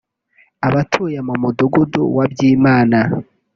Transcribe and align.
Abatuye 0.67 1.19
mu 1.27 1.33
mudugudu 1.41 2.01
wa 2.15 2.25
Byimana 2.31 2.99